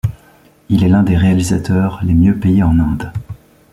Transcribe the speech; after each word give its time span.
Il 0.69 0.83
est 0.83 0.89
l'un 0.89 1.03
des 1.03 1.15
réalisateurs 1.15 1.99
les 2.03 2.15
mieux 2.15 2.35
payés 2.39 2.63
en 2.63 2.79
Inde. 2.79 3.11